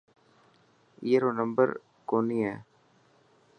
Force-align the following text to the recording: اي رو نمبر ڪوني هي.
اي 1.03 1.13
رو 1.21 1.29
نمبر 1.39 1.67
ڪوني 2.09 2.39
هي. 2.47 2.55